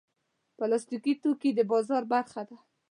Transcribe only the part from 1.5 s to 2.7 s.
د بازار برخه ده.